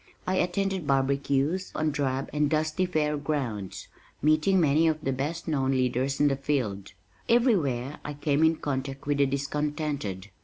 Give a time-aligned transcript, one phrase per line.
[0.25, 3.87] I attended barbecues on drab and dusty fair grounds,
[4.19, 6.93] meeting many of the best known leaders in the field.
[7.29, 10.31] Everywhere I came in contact with the discontented.